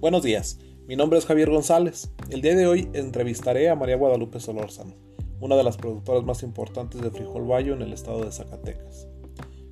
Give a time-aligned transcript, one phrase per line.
[0.00, 2.10] Buenos días, mi nombre es Javier González.
[2.30, 4.94] El día de hoy entrevistaré a María Guadalupe Solórzano,
[5.40, 9.08] una de las productoras más importantes de frijol bayo en el estado de Zacatecas,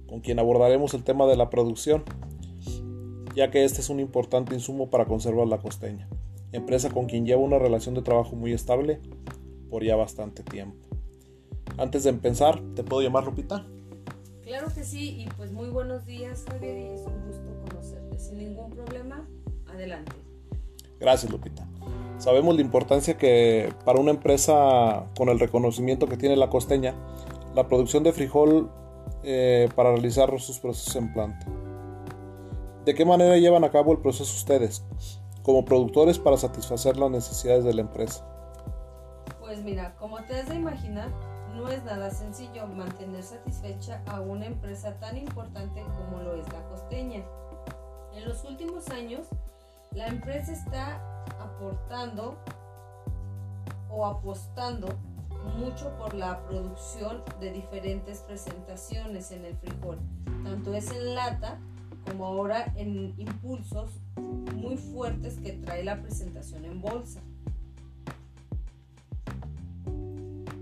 [0.06, 2.04] con quien abordaremos el tema de la producción,
[3.34, 6.10] ya que este es un importante insumo para conservar la costeña,
[6.52, 9.00] empresa con quien lleva una relación de trabajo muy estable
[9.70, 10.76] por ya bastante tiempo.
[11.78, 13.66] Antes de empezar, ¿te puedo llamar Lupita?
[14.42, 18.18] Claro que sí, y pues muy buenos días Javier, y es un gusto conocerte.
[18.18, 19.26] Sin ningún problema,
[19.66, 20.27] adelante.
[21.00, 21.66] Gracias, Lupita.
[22.18, 26.94] Sabemos la importancia que para una empresa con el reconocimiento que tiene la costeña,
[27.54, 28.70] la producción de frijol
[29.22, 31.46] eh, para realizar sus procesos en planta.
[32.84, 34.84] ¿De qué manera llevan a cabo el proceso ustedes,
[35.42, 38.26] como productores, para satisfacer las necesidades de la empresa?
[39.40, 41.10] Pues mira, como te has de imaginar,
[41.54, 46.62] no es nada sencillo mantener satisfecha a una empresa tan importante como lo es la
[46.68, 47.24] costeña.
[48.14, 49.26] En los últimos años,
[49.92, 52.38] la empresa está aportando
[53.90, 54.88] o apostando
[55.56, 59.98] mucho por la producción de diferentes presentaciones en el frijol.
[60.44, 61.58] Tanto es en lata
[62.06, 63.90] como ahora en impulsos
[64.54, 67.20] muy fuertes que trae la presentación en bolsa.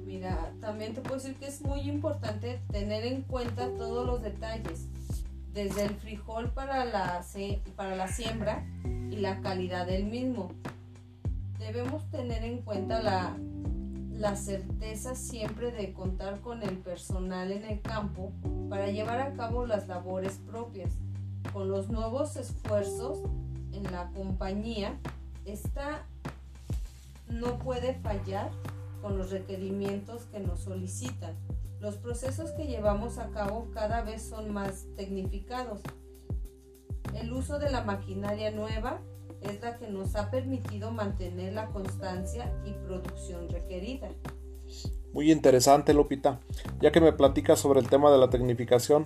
[0.05, 4.89] Mira, también te puedo decir que es muy importante tener en cuenta todos los detalles,
[5.57, 7.25] desde el frijol para la,
[7.77, 10.53] para la siembra y la calidad del mismo.
[11.59, 13.35] Debemos tener en cuenta la,
[14.13, 18.33] la certeza siempre de contar con el personal en el campo
[18.69, 20.91] para llevar a cabo las labores propias.
[21.55, 23.21] Con los nuevos esfuerzos
[23.73, 24.99] en la compañía,
[25.47, 26.05] esta
[27.31, 28.51] no puede fallar
[29.01, 31.35] con los requerimientos que nos solicitan.
[31.81, 35.81] Los procesos que llevamos a cabo cada vez son más tecnificados.
[37.15, 39.01] El uso de la maquinaria nueva
[39.41, 44.09] es la que nos ha permitido mantener la constancia y producción requerida.
[45.13, 46.41] Muy interesante, Lupita.
[46.81, 49.05] Ya que me platicas sobre el tema de la tecnificación,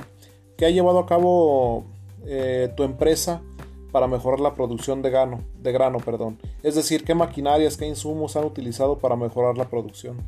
[0.56, 1.84] ¿qué ha llevado a cabo
[2.24, 3.42] eh, tu empresa
[3.90, 6.38] para mejorar la producción de grano, de grano, perdón.
[6.62, 10.18] Es decir, qué maquinarias, qué insumos han utilizado para mejorar la producción.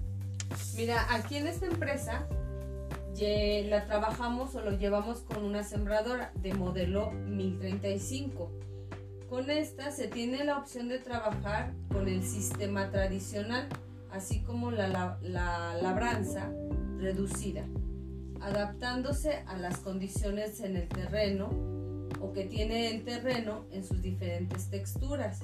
[0.76, 2.26] Mira, aquí en esta empresa
[3.68, 8.50] la trabajamos o lo llevamos con una sembradora de modelo 1035.
[9.28, 13.68] Con esta se tiene la opción de trabajar con el sistema tradicional,
[14.10, 16.52] así como la, la labranza
[16.98, 17.64] reducida,
[18.40, 21.50] adaptándose a las condiciones en el terreno
[22.20, 25.40] o que tiene el terreno en sus diferentes texturas.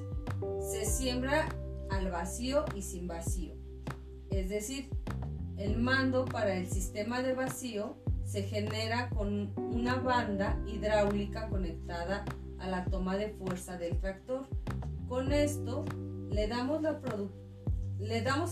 [0.60, 1.48] Se siembra
[1.90, 3.54] al vacío y sin vacío.
[4.30, 4.90] Es decir,
[5.58, 12.24] el mando para el sistema de vacío se genera con una banda hidráulica conectada
[12.58, 14.46] a la toma de fuerza del tractor.
[15.08, 15.84] Con esto
[16.30, 16.84] le damos,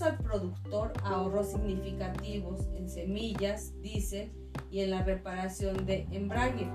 [0.03, 4.33] al productor ahorros significativos en semillas, diésel
[4.71, 6.69] y en la reparación de embrague.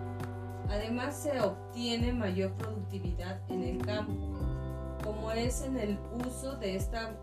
[0.69, 4.39] Además se obtiene mayor productividad en el campo,
[5.03, 7.17] como es en el uso de esta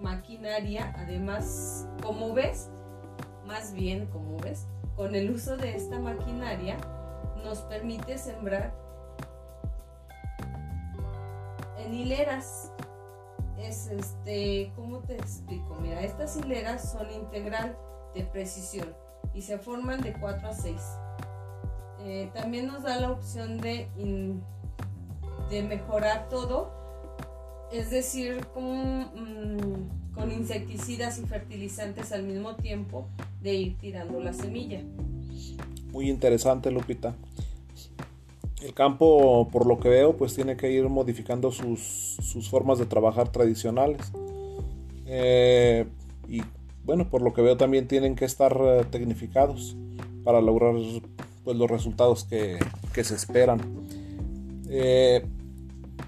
[0.00, 0.94] maquinaria.
[0.96, 2.70] Además, como ves,
[3.46, 4.66] más bien como ves,
[4.96, 6.76] con el uso de esta maquinaria
[7.44, 8.74] nos permite sembrar
[11.78, 12.72] en hileras.
[13.58, 15.76] Es este, ¿cómo te explico?
[15.80, 17.76] Mira, estas hileras son integral
[18.14, 18.94] de precisión
[19.34, 20.80] y se forman de 4 a 6
[22.02, 23.88] eh, también nos da la opción de,
[25.50, 26.72] de mejorar todo,
[27.72, 33.08] es decir, con, mm, con insecticidas y fertilizantes al mismo tiempo
[33.42, 34.82] de ir tirando la semilla.
[35.92, 37.14] Muy interesante, Lupita.
[38.62, 42.86] El campo, por lo que veo, pues tiene que ir modificando sus, sus formas de
[42.86, 44.12] trabajar tradicionales.
[45.06, 45.86] Eh,
[46.28, 46.42] y
[46.84, 49.76] bueno, por lo que veo también tienen que estar eh, tecnificados
[50.24, 50.74] para lograr
[51.44, 52.58] pues, los resultados que,
[53.02, 53.60] se esperan.
[54.68, 55.24] Eh,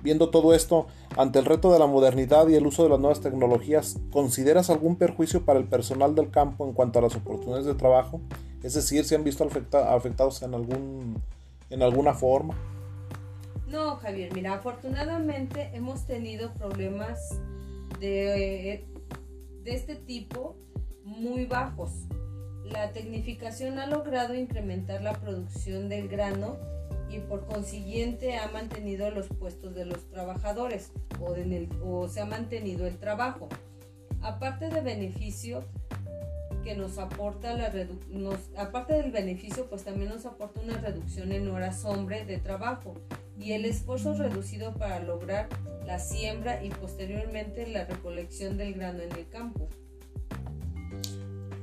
[0.02, 3.20] viendo todo esto, ante el reto de la modernidad y el uso de las nuevas
[3.20, 7.74] tecnologías, ¿consideras algún perjuicio para el personal del campo en cuanto a las oportunidades de
[7.74, 8.20] trabajo?
[8.62, 11.20] Es decir, ¿se han visto afectados en, algún,
[11.70, 12.54] en alguna forma?
[13.66, 17.18] No, Javier, mira, afortunadamente hemos tenido problemas
[17.98, 18.86] de,
[19.64, 20.56] de este tipo
[21.04, 21.90] muy bajos.
[22.64, 26.56] La tecnificación ha logrado incrementar la producción del grano
[27.12, 30.90] y por consiguiente ha mantenido los puestos de los trabajadores
[31.84, 33.48] o, se ha mantenido el trabajo.
[34.22, 35.64] Aparte del beneficio
[36.64, 37.72] que nos aporta la
[38.56, 42.94] aparte del beneficio pues también nos aporta una reducción en horas hombre de trabajo
[43.36, 45.48] y el esfuerzo reducido para lograr
[45.86, 49.68] la siembra y posteriormente la recolección del grano en el campo.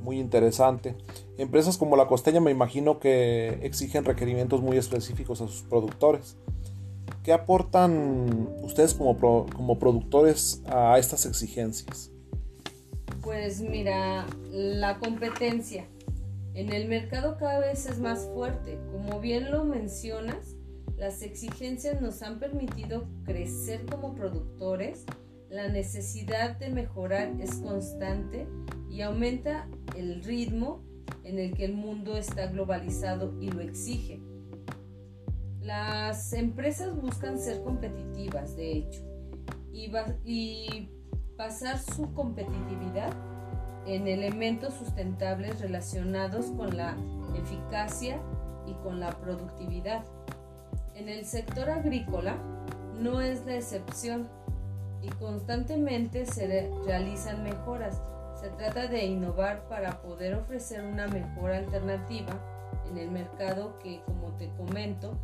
[0.01, 0.96] Muy interesante.
[1.38, 6.38] Empresas como la costeña me imagino que exigen requerimientos muy específicos a sus productores.
[7.24, 12.12] ¿Qué aportan ustedes como, como productores a estas exigencias?
[13.22, 15.86] Pues mira, la competencia
[16.54, 18.80] en el mercado cada vez es más fuerte.
[18.92, 20.56] Como bien lo mencionas,
[20.98, 25.06] las exigencias nos han permitido crecer como productores,
[25.50, 28.48] la necesidad de mejorar es constante
[28.90, 29.68] y aumenta
[30.00, 30.81] el ritmo
[31.24, 34.19] en el que el mundo está globalizado y lo exige.
[35.62, 39.01] Las empresas buscan ser competitivas, de hecho,
[39.74, 39.92] y,
[40.25, 40.90] y
[41.38, 43.13] basar su competitividad
[43.86, 46.95] en elementos sustentables relacionados con la
[47.36, 48.19] eficacia
[48.68, 50.04] y con la productividad.
[50.95, 52.36] En el sector agrícola
[53.00, 54.28] no es la excepción
[55.02, 58.02] y constantemente se realizan mejoras.
[58.40, 62.34] Se trata de innovar para poder ofrecer una mejor alternativa
[62.90, 65.18] en el mercado que, como te comento,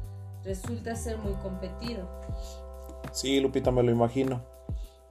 [0.44, 2.10] resulta ser muy competido.
[3.14, 4.44] Sí, Lupita, me lo imagino.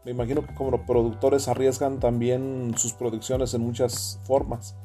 [0.04, 4.76] Me imagino que como productores arriesgan también sus producciones en muchas formas.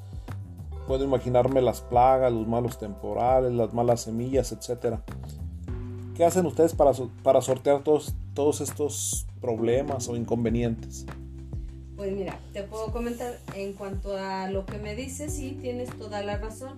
[0.88, 5.00] Puedo imaginarme las plagas, los malos temporales, las malas semillas, etc.
[6.16, 11.06] ¿Qué hacen ustedes para, para sortear todos, todos estos problemas o inconvenientes?
[12.00, 16.24] Pues mira, te puedo comentar en cuanto a lo que me dices, sí, tienes toda
[16.24, 16.78] la razón.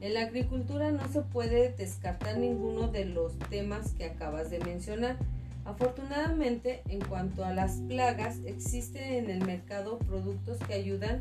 [0.00, 5.18] En la agricultura no se puede descartar ninguno de los temas que acabas de mencionar.
[5.66, 11.20] Afortunadamente, en cuanto a las plagas, existen en el mercado productos que ayudan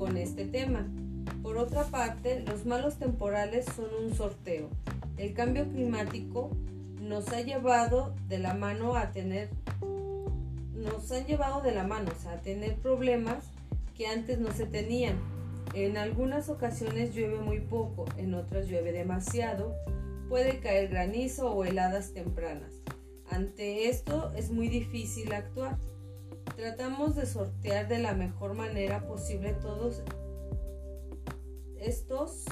[0.00, 0.84] con este tema.
[1.40, 4.70] Por otra parte, los malos temporales son un sorteo.
[5.18, 6.50] El cambio climático
[7.00, 9.50] nos ha llevado de la mano a tener
[10.78, 13.44] nos han llevado de la mano, a tener problemas
[13.96, 15.18] que antes no se tenían.
[15.74, 19.74] En algunas ocasiones llueve muy poco, en otras llueve demasiado,
[20.28, 22.72] puede caer granizo o heladas tempranas.
[23.30, 25.76] Ante esto es muy difícil actuar.
[26.56, 30.02] Tratamos de sortear de la mejor manera posible todos
[31.78, 32.44] estos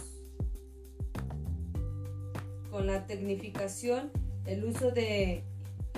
[2.71, 4.11] con la tecnificación,
[4.45, 5.45] el uso de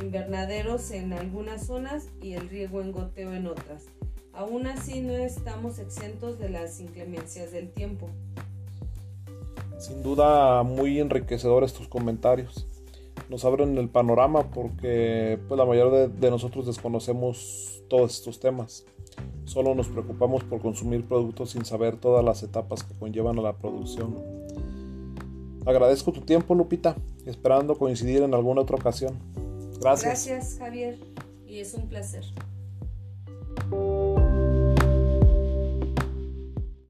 [0.00, 3.86] invernaderos en algunas zonas y el riego en goteo en otras.
[4.32, 8.08] Aún así no estamos exentos de las inclemencias del tiempo.
[9.78, 12.66] Sin duda muy enriquecedores tus comentarios.
[13.28, 18.86] Nos abren el panorama porque pues, la mayoría de, nosotros desconocemos todos estos temas.
[19.44, 23.56] Solo nos preocupamos por consumir productos sin saber todas las etapas que conllevan a la
[23.56, 24.16] producción.
[25.66, 26.96] Agradezco tu tiempo, Lupita,
[27.26, 29.18] esperando coincidir en alguna otra ocasión.
[29.80, 30.56] Gracias.
[30.58, 30.98] Javier.
[31.46, 32.24] Y es un placer.